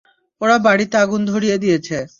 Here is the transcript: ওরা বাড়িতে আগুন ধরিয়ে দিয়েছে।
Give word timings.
ওরা 0.41 0.57
বাড়িতে 0.57 0.95
আগুন 0.97 1.21
ধরিয়ে 1.25 1.57
দিয়েছে। 1.57 1.97